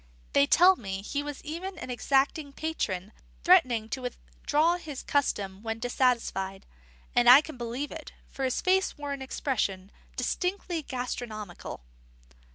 [0.33, 3.11] They tell me he was even an exacting patron,
[3.43, 6.65] threatening to withdraw his custom when dissatisfied;
[7.15, 11.81] and I can believe it, for his face wore an expression distinctly gastronomical.